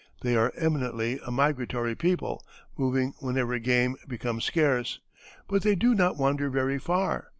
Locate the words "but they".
5.47-5.75